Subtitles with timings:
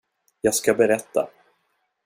[0.41, 1.29] Jag ska berätta.